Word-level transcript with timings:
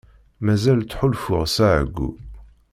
Mazal 0.45 0.79
ttḥulfuɣ 0.83 1.43
s 1.55 1.57
εeyyu. 1.71 2.09